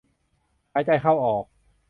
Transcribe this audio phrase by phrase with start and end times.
[0.73, 1.45] หายใจเข้าออก